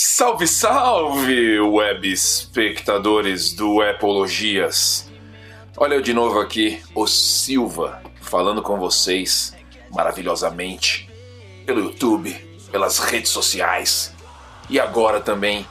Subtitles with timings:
[0.00, 5.10] Salve, salve, web espectadores do Epologias.
[5.76, 9.56] Olha eu de novo aqui, o Silva, falando com vocês
[9.90, 11.10] maravilhosamente
[11.66, 12.32] pelo YouTube,
[12.70, 14.14] pelas redes sociais
[14.70, 15.66] e agora também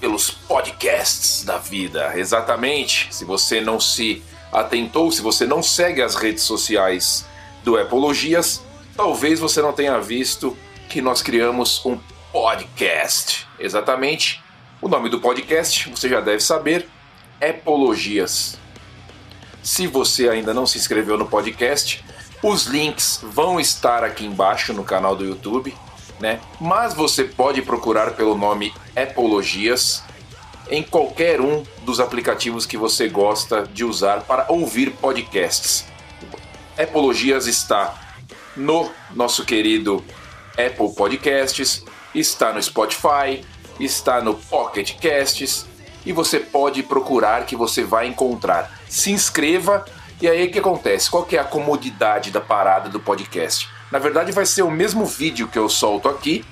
[0.00, 2.16] pelos podcasts da vida.
[2.16, 3.08] Exatamente.
[3.12, 4.22] Se você não se
[4.52, 7.26] atentou, se você não segue as redes sociais
[7.64, 8.62] do Epologias,
[8.96, 10.56] talvez você não tenha visto
[10.88, 11.98] que nós criamos um
[12.30, 13.45] podcast.
[13.58, 14.42] Exatamente.
[14.80, 16.86] O nome do podcast, você já deve saber,
[17.40, 18.58] Epologias.
[19.62, 22.04] Se você ainda não se inscreveu no podcast,
[22.42, 25.74] os links vão estar aqui embaixo no canal do YouTube,
[26.20, 26.40] né?
[26.60, 30.02] Mas você pode procurar pelo nome Epologias
[30.70, 35.86] em qualquer um dos aplicativos que você gosta de usar para ouvir podcasts.
[36.76, 38.16] Epologias está
[38.56, 40.04] no nosso querido
[40.52, 41.84] Apple Podcasts,
[42.18, 43.44] está no Spotify,
[43.78, 45.66] está no Pocket Casts
[46.04, 48.80] e você pode procurar que você vai encontrar.
[48.88, 49.84] Se inscreva
[50.20, 51.10] e aí o que acontece?
[51.10, 53.68] Qual que é a comodidade da parada do podcast?
[53.92, 56.44] Na verdade vai ser o mesmo vídeo que eu solto aqui,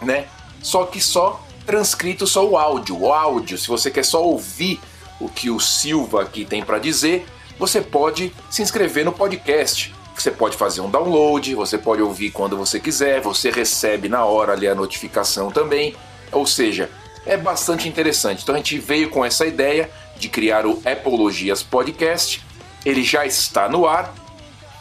[0.00, 0.26] né?
[0.62, 2.98] Só que só transcrito só o áudio.
[2.98, 4.80] O áudio, se você quer só ouvir
[5.20, 7.26] o que o Silva aqui tem para dizer,
[7.58, 9.94] você pode se inscrever no podcast.
[10.16, 14.52] Você pode fazer um download, você pode ouvir quando você quiser, você recebe na hora
[14.52, 15.96] ali a notificação também.
[16.30, 16.90] Ou seja,
[17.26, 18.42] é bastante interessante.
[18.42, 22.44] Então a gente veio com essa ideia de criar o Epologias Podcast.
[22.84, 24.14] Ele já está no ar,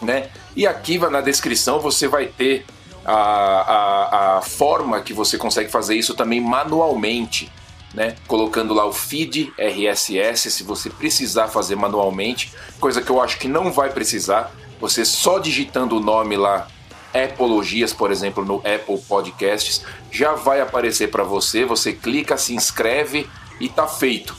[0.01, 0.29] né?
[0.55, 2.65] E aqui na descrição você vai ter
[3.05, 7.51] a, a, a forma que você consegue fazer isso também manualmente.
[7.93, 8.15] Né?
[8.25, 13.49] Colocando lá o feed RSS se você precisar fazer manualmente, coisa que eu acho que
[13.49, 14.49] não vai precisar,
[14.81, 16.67] você só digitando o nome lá,
[17.13, 21.63] Epologias, por exemplo, no Apple Podcasts, já vai aparecer para você.
[21.65, 24.35] Você clica, se inscreve e tá feito,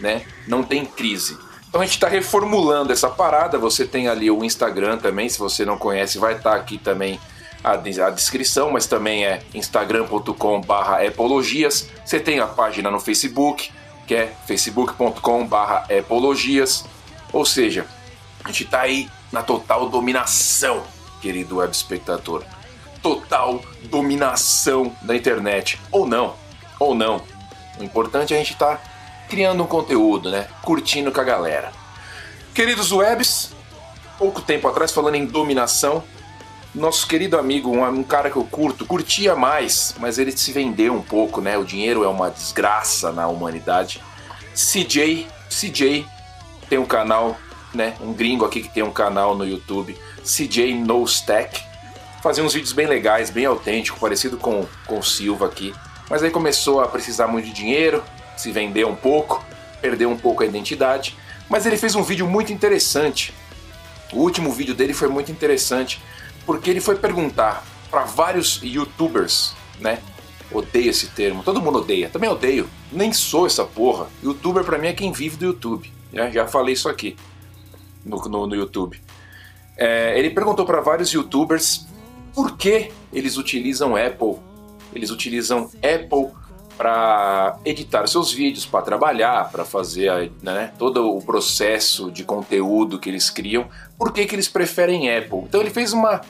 [0.00, 0.24] né?
[0.48, 1.38] Não tem crise.
[1.68, 3.58] Então a gente está reformulando essa parada.
[3.58, 7.20] Você tem ali o Instagram também, se você não conhece, vai estar tá aqui também
[7.62, 7.76] a,
[8.10, 11.90] descrição, mas também é instagram.com/epologias.
[12.04, 13.70] Você tem a página no Facebook,
[14.06, 16.86] que é facebook.com/epologias.
[17.32, 17.84] Ou seja,
[18.44, 20.82] a gente está aí na total dominação,
[21.20, 22.44] querido web espectador.
[23.02, 25.80] Total dominação da internet.
[25.90, 26.34] Ou não,
[26.78, 27.22] ou não.
[27.78, 28.82] O importante é a gente estar tá
[29.28, 30.48] criando um conteúdo, né?
[30.62, 31.72] Curtindo com a galera.
[32.54, 33.52] Queridos webs,
[34.18, 36.02] pouco tempo atrás, falando em dominação,
[36.74, 40.94] nosso querido amigo, um, um, cara que eu curto, curtia mais, mas ele se vendeu
[40.94, 41.56] um pouco, né?
[41.56, 44.02] O dinheiro é uma desgraça na humanidade.
[44.54, 46.06] CJ, CJ
[46.68, 47.36] tem um canal
[47.76, 47.94] né?
[48.00, 51.62] Um gringo aqui que tem um canal no YouTube, CJ No Stack.
[52.22, 55.72] Fazia uns vídeos bem legais, bem autênticos, parecido com, com o Silva aqui.
[56.08, 58.02] Mas aí começou a precisar muito de dinheiro,
[58.36, 59.44] se vender um pouco,
[59.80, 61.16] perdeu um pouco a identidade.
[61.48, 63.32] Mas ele fez um vídeo muito interessante.
[64.12, 66.02] O último vídeo dele foi muito interessante,
[66.44, 70.00] porque ele foi perguntar para vários youtubers, né?
[70.50, 74.06] Odeio esse termo, todo mundo odeia, também odeio, nem sou essa porra.
[74.22, 76.30] Youtuber para mim é quem vive do YouTube, né?
[76.32, 77.16] já falei isso aqui
[78.06, 79.00] no, no, no YouTube.
[79.76, 81.86] É, ele perguntou para vários youtubers
[82.34, 84.36] por que eles utilizam Apple.
[84.94, 86.30] Eles utilizam Apple
[86.76, 93.08] para editar seus vídeos, para trabalhar, para fazer né, todo o processo de conteúdo que
[93.08, 93.66] eles criam.
[93.98, 95.40] Por que, que eles preferem Apple?
[95.44, 96.20] Então ele fez uma,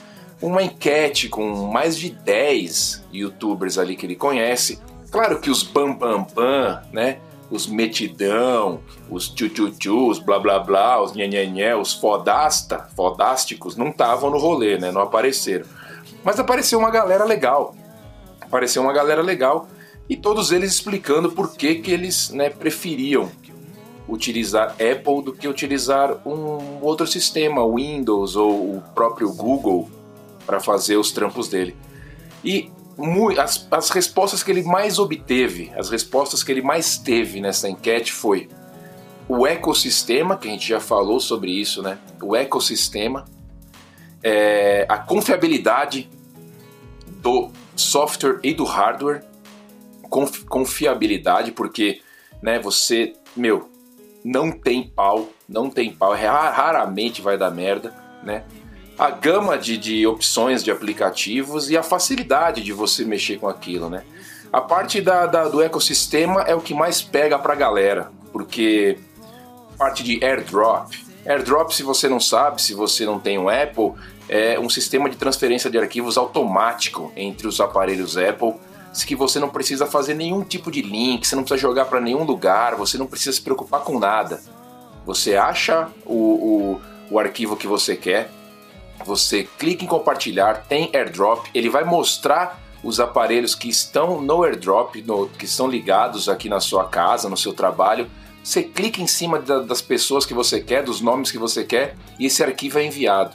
[0.40, 4.80] uma enquete com mais de 10 youtubers ali que ele conhece.
[5.10, 7.18] Claro que os bam bam bam, né?
[7.50, 14.30] Os metidão, os tchu os blá blá blá, os nhenhenhé, os fodasta, fodásticos, não estavam
[14.30, 14.90] no rolê, né?
[14.90, 15.66] Não apareceram.
[16.24, 17.74] Mas apareceu uma galera legal.
[18.40, 19.68] Apareceu uma galera legal
[20.08, 23.30] e todos eles explicando por que, que eles né, preferiam
[24.08, 29.90] utilizar Apple do que utilizar um outro sistema, Windows ou o próprio Google,
[30.46, 31.76] para fazer os trampos dele.
[32.44, 32.70] E
[33.38, 38.12] as, as respostas que ele mais obteve, as respostas que ele mais teve nessa enquete
[38.12, 38.48] foi
[39.28, 41.98] o ecossistema, que a gente já falou sobre isso, né?
[42.22, 43.24] O ecossistema,
[44.22, 46.08] é, a confiabilidade
[47.20, 49.24] do software e do hardware,
[50.08, 52.00] confi confiabilidade, porque
[52.40, 53.68] né, você, meu,
[54.24, 58.44] não tem pau, não tem pau, raramente vai dar merda, né?
[58.98, 63.90] A gama de, de opções de aplicativos e a facilidade de você mexer com aquilo,
[63.90, 64.04] né?
[64.52, 68.98] A parte da, da, do ecossistema é o que mais pega pra galera, porque
[69.76, 70.92] parte de airdrop.
[71.26, 73.92] Airdrop, se você não sabe, se você não tem um Apple,
[74.28, 78.54] é um sistema de transferência de arquivos automático entre os aparelhos Apple,
[79.06, 82.22] que você não precisa fazer nenhum tipo de link, você não precisa jogar para nenhum
[82.22, 84.40] lugar, você não precisa se preocupar com nada.
[85.04, 88.30] Você acha o, o, o arquivo que você quer,
[89.04, 94.96] você clica em compartilhar, tem airdrop, ele vai mostrar os aparelhos que estão no airdrop,
[95.02, 98.08] no, que estão ligados aqui na sua casa, no seu trabalho.
[98.42, 101.96] Você clica em cima da, das pessoas que você quer, dos nomes que você quer,
[102.18, 103.34] e esse arquivo é enviado.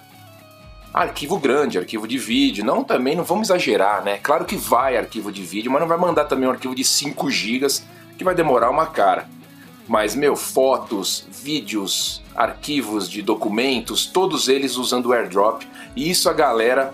[0.93, 4.17] Arquivo grande, arquivo de vídeo, não também, não vamos exagerar, né?
[4.17, 7.29] Claro que vai arquivo de vídeo, mas não vai mandar também um arquivo de 5
[7.29, 7.67] GB
[8.17, 9.27] que vai demorar uma cara.
[9.87, 15.63] Mas, meu, fotos, vídeos, arquivos de documentos, todos eles usando o airdrop.
[15.95, 16.93] E isso a galera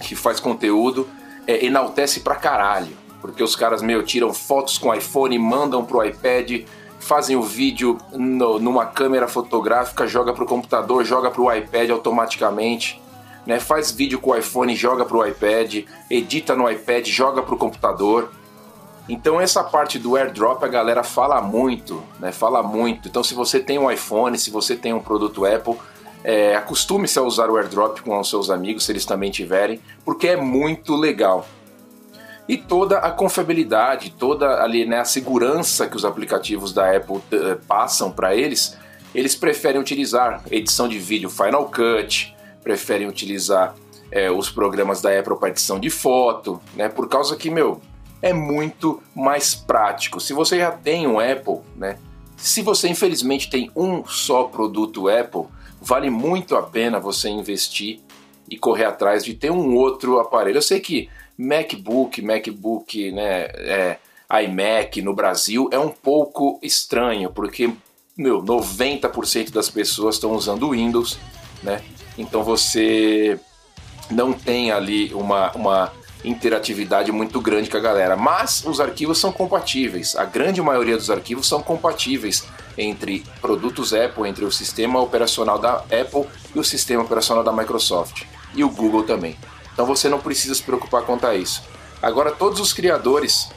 [0.00, 1.08] que faz conteúdo
[1.46, 2.96] é, enaltece pra caralho.
[3.20, 6.64] Porque os caras, meu, tiram fotos com iPhone, mandam pro iPad,
[7.00, 13.00] fazem o vídeo no, numa câmera fotográfica, joga pro computador, joga pro iPad automaticamente.
[13.46, 18.30] Né, faz vídeo com o iPhone, joga pro iPad, edita no iPad, joga pro computador.
[19.08, 22.30] Então essa parte do airdrop a galera fala muito, né?
[22.30, 23.08] Fala muito.
[23.08, 25.76] Então se você tem um iPhone, se você tem um produto Apple,
[26.22, 30.28] é, acostume-se a usar o airdrop com os seus amigos, se eles também tiverem, porque
[30.28, 31.46] é muito legal.
[32.48, 37.56] E toda a confiabilidade, toda ali, né, a segurança que os aplicativos da Apple uh,
[37.66, 38.76] passam para eles,
[39.14, 43.74] eles preferem utilizar edição de vídeo Final Cut, preferem utilizar
[44.10, 46.88] é, os programas da Apple para edição de foto, né?
[46.88, 47.80] Por causa que, meu,
[48.20, 50.20] é muito mais prático.
[50.20, 51.98] Se você já tem um Apple, né?
[52.36, 55.44] Se você infelizmente tem um só produto Apple,
[55.80, 58.00] vale muito a pena você investir
[58.48, 60.58] e correr atrás de ter um outro aparelho.
[60.58, 63.98] Eu sei que MacBook, MacBook, né, é,
[64.44, 67.72] iMac no Brasil é um pouco estranho, porque
[68.16, 71.18] meu, 90% das pessoas estão usando Windows,
[71.62, 71.80] né?
[72.16, 73.38] Então você
[74.10, 75.92] não tem ali uma, uma
[76.24, 78.16] interatividade muito grande com a galera.
[78.16, 80.16] Mas os arquivos são compatíveis.
[80.16, 82.44] A grande maioria dos arquivos são compatíveis
[82.76, 88.24] entre produtos Apple, entre o sistema operacional da Apple e o sistema operacional da Microsoft.
[88.54, 89.36] E o Google também.
[89.72, 91.62] Então você não precisa se preocupar quanto a isso.
[92.02, 93.50] Agora, todos os criadores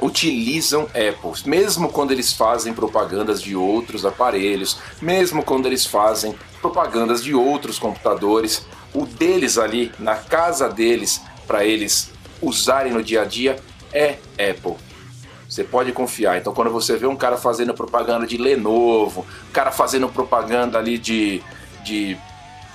[0.00, 7.22] utilizam Apple, mesmo quando eles fazem propagandas de outros aparelhos, mesmo quando eles fazem propagandas
[7.22, 11.20] de outros computadores, o deles ali na casa deles
[11.52, 12.10] para eles
[12.40, 13.56] usarem no dia a dia
[13.92, 14.74] é Apple.
[15.46, 16.38] Você pode confiar.
[16.38, 20.96] Então, quando você vê um cara fazendo propaganda de Lenovo, um cara fazendo propaganda ali
[20.96, 21.42] de,
[21.84, 22.16] de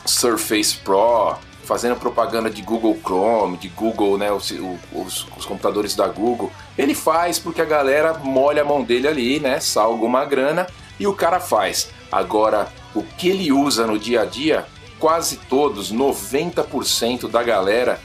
[0.05, 4.53] Surface Pro, fazendo propaganda de Google Chrome, de Google, né, os,
[4.93, 9.39] os, os, computadores da Google, ele faz porque a galera molha a mão dele ali,
[9.39, 10.67] né, salga uma grana
[10.99, 11.89] e o cara faz.
[12.11, 14.67] Agora, o que ele usa no dia a dia,
[14.99, 17.99] quase todos, 90% da galera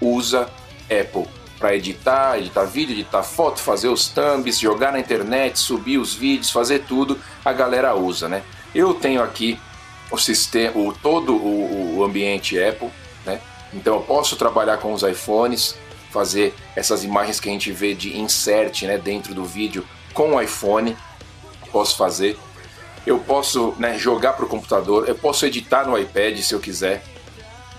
[0.00, 0.48] usa
[0.84, 1.26] Apple
[1.58, 6.50] para editar, editar vídeo, editar foto, fazer os thumbs, jogar na internet, subir os vídeos,
[6.50, 8.42] fazer tudo, a galera usa, né?
[8.74, 9.58] Eu tenho aqui
[10.10, 12.90] o sistema, o, todo o, o ambiente Apple,
[13.26, 13.40] né?
[13.74, 15.74] Então eu posso trabalhar com os iPhones,
[16.10, 20.40] fazer essas imagens que a gente vê de insert, né, dentro do vídeo com o
[20.40, 20.96] iPhone,
[21.70, 22.38] posso fazer.
[23.06, 27.02] Eu posso né, jogar para o computador, eu posso editar no iPad se eu quiser,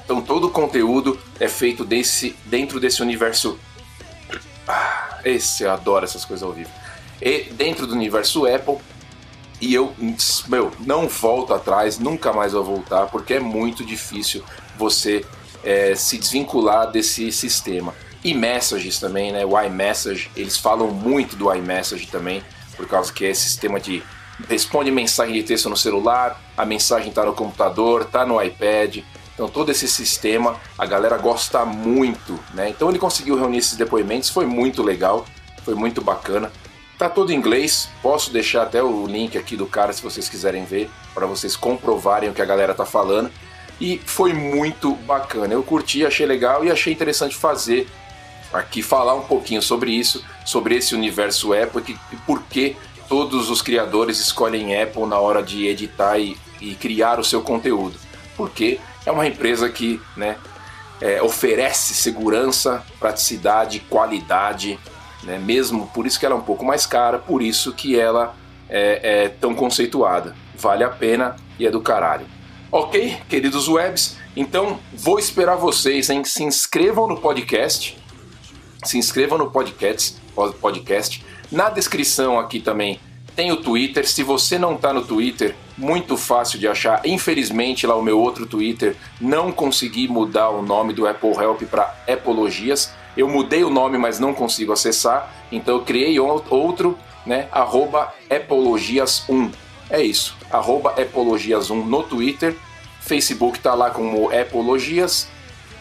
[0.10, 3.60] então todo o conteúdo é feito desse, dentro desse universo.
[4.68, 6.72] Ah, esse eu adoro essas coisas ao vivo.
[7.22, 8.78] E dentro do universo Apple.
[9.62, 9.94] E eu,
[10.48, 14.44] meu, não volto atrás, nunca mais vou voltar, porque é muito difícil
[14.80, 15.24] você
[15.64, 17.94] é, se desvincular desse sistema.
[18.24, 19.45] E messages também, né?
[19.45, 22.42] O iMessage, eles falam muito do iMessage também,
[22.76, 24.02] por causa que é esse sistema de
[24.48, 29.04] responde mensagem de texto no celular, a mensagem está no computador, está no iPad,
[29.40, 32.68] então todo esse sistema a galera gosta muito, né?
[32.68, 35.26] Então ele conseguiu reunir esses depoimentos, foi muito legal,
[35.64, 36.52] foi muito bacana.
[36.98, 40.66] Tá todo em inglês, posso deixar até o link aqui do cara se vocês quiserem
[40.66, 43.31] ver, para vocês comprovarem o que a galera tá falando.
[43.80, 45.54] E foi muito bacana.
[45.54, 47.88] Eu curti, achei legal e achei interessante fazer
[48.52, 52.76] aqui falar um pouquinho sobre isso, sobre esse universo Apple e por que
[53.08, 57.98] todos os criadores escolhem Apple na hora de editar e, e criar o seu conteúdo.
[58.36, 60.37] Porque é uma empresa que né,
[61.01, 64.80] é, oferece segurança, praticidade, qualidade,
[65.23, 68.35] né, mesmo por isso que ela é um pouco mais cara, por isso que ela
[68.69, 70.35] é, é tão conceituada.
[70.56, 72.25] Vale a pena e é do caralho.
[72.71, 76.23] Ok, queridos webs, então vou esperar vocês, hein?
[76.23, 77.97] Se inscrevam no podcast.
[78.83, 80.18] Se inscrevam no podcast,
[80.61, 81.25] podcast.
[81.51, 82.99] Na descrição aqui também
[83.35, 84.07] tem o Twitter.
[84.07, 87.02] Se você não está no Twitter, muito fácil de achar.
[87.06, 91.95] Infelizmente, lá o meu outro Twitter não consegui mudar o nome do Apple Help para
[92.07, 97.48] Apologias, Eu mudei o nome, mas não consigo acessar, então eu criei outro, né?
[97.52, 99.52] Arroba Epologias1.
[99.90, 102.56] É isso, arroba Epologias1 no Twitter.
[103.02, 105.28] Facebook tá lá como Epologias.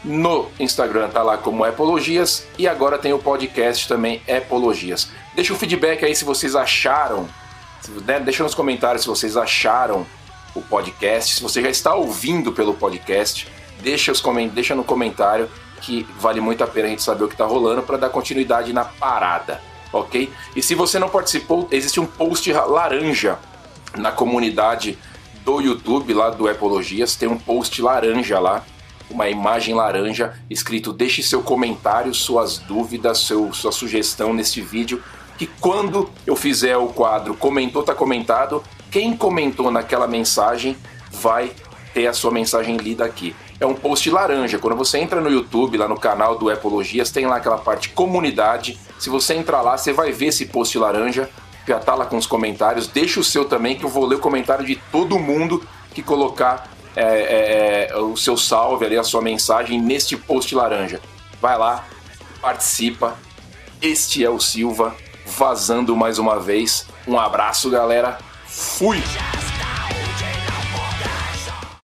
[0.05, 2.47] No Instagram tá lá como Epologias.
[2.57, 5.11] E agora tem o podcast também Epologias.
[5.35, 7.28] Deixa o feedback aí se vocês acharam.
[8.06, 8.20] Né?
[8.20, 10.06] Deixa nos comentários se vocês acharam
[10.54, 11.35] o podcast.
[11.35, 13.49] Se você já está ouvindo pelo podcast,
[13.80, 15.49] deixa, os deixa no comentário
[15.80, 18.73] que vale muito a pena a gente saber o que está rolando para dar continuidade
[18.73, 19.61] na parada,
[19.92, 20.30] ok?
[20.54, 23.38] E se você não participou, existe um post laranja
[23.97, 24.99] na comunidade
[25.44, 28.64] do YouTube, lá do Epologias, tem um post laranja lá,
[29.11, 35.02] uma imagem laranja escrito deixe seu comentário, suas dúvidas, seu, sua sugestão neste vídeo,
[35.38, 40.76] que quando eu fizer o quadro comentou, tá comentado, quem comentou naquela mensagem
[41.12, 41.52] vai
[41.95, 43.35] ter a sua mensagem lida aqui.
[43.61, 44.59] É um post laranja.
[44.59, 48.78] Quando você entra no YouTube, lá no canal do Epologias, tem lá aquela parte comunidade.
[48.99, 51.30] Se você entrar lá, você vai ver esse post laranja.
[51.66, 52.87] Já tá lá com os comentários.
[52.88, 55.62] Deixa o seu também, que eu vou ler o comentário de todo mundo
[55.95, 61.00] que colocar é, é, é o seu salve ali, a sua mensagem neste post laranja.
[61.40, 61.87] Vai lá,
[62.40, 63.16] participa.
[63.80, 64.97] Este é o Silva,
[65.37, 66.87] vazando mais uma vez.
[67.06, 68.18] Um abraço, galera.
[68.47, 69.02] Fui!